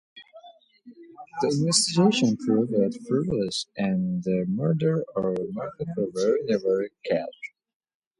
[1.41, 7.29] The investigation proved fruitless and the murderer or murderers were never caught.